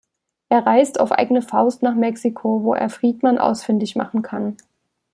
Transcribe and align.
Er 0.49 0.65
reist 0.65 0.99
auf 0.99 1.11
eigene 1.11 1.43
Faust 1.43 1.83
nach 1.83 1.93
Mexiko, 1.93 2.63
wo 2.63 2.73
er 2.73 2.89
Friedman 2.89 3.37
ausfindig 3.37 3.95
machen 3.95 4.23
kann. 4.23 4.57